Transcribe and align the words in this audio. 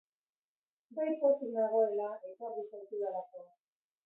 Bai 0.95 1.11
pozik 1.25 1.53
nagoela 1.59 2.09
ekarri 2.31 2.67
zaitudalako! 2.73 3.47